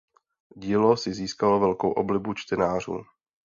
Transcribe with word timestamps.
Dílo 0.55 0.97
si 0.97 1.13
získalo 1.13 1.59
velkou 1.59 1.91
oblibu 1.91 2.33
čtenářů. 2.33 3.03